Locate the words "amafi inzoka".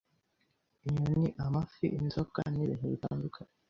1.45-2.41